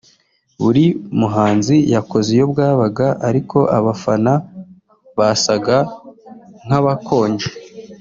[0.63, 0.85] Buri
[1.19, 4.33] muhanzi yakoze iyo bwabaga ariko abafana
[5.17, 5.77] basaga
[6.65, 7.47] nk’abakonje